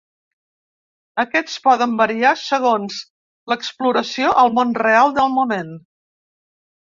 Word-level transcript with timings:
Aquests 1.23 1.57
poden 1.65 1.91
variar 1.99 2.31
segons 2.43 2.97
l'exploració 3.53 4.31
al 4.45 4.51
món 4.57 4.73
real 4.79 5.13
del 5.19 5.31
moment. 5.35 5.71